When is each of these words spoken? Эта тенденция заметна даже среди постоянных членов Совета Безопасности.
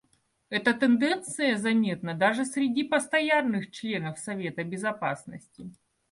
Эта 0.49 0.73
тенденция 0.73 1.57
заметна 1.57 2.15
даже 2.15 2.43
среди 2.43 2.83
постоянных 2.83 3.69
членов 3.69 4.17
Совета 4.17 4.63
Безопасности. 4.63 5.69